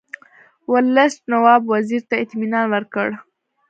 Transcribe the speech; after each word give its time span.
ورلسټ 0.71 1.21
نواب 1.31 1.61
وزیر 1.73 2.01
ته 2.09 2.15
اطمینان 2.23 2.65
ورکړ. 2.69 3.07